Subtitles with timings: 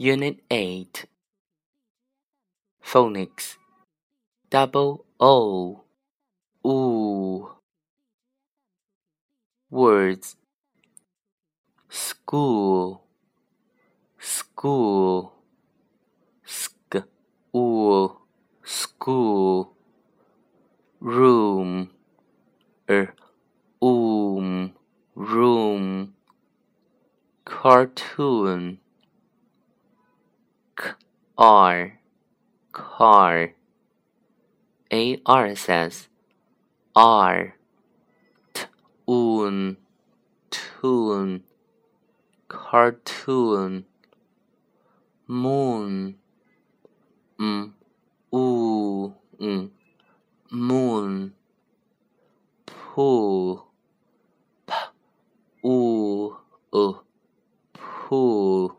[0.00, 1.06] Unit 8
[2.80, 3.56] Phonics
[4.48, 5.80] Double O.
[6.64, 7.50] Oo
[9.68, 10.36] Words.
[11.88, 13.02] School.
[14.20, 15.32] School.
[16.46, 17.02] Sk.
[17.52, 18.22] Oo
[18.62, 19.74] School.
[21.00, 21.90] Room.
[22.88, 23.16] Er.
[23.82, 24.72] Oom.
[25.16, 26.14] Room.
[27.44, 28.78] Cartoon
[31.36, 31.98] R.
[32.72, 33.52] Car
[34.90, 36.08] AR says
[36.96, 37.54] R.
[38.54, 39.76] Tune
[40.50, 41.42] tune
[42.48, 43.84] cartoon
[45.26, 46.16] moon
[47.38, 47.72] mm,
[50.50, 51.32] moon
[52.66, 53.66] pool
[54.66, 54.72] p
[55.64, 56.36] oo
[57.74, 58.76] pool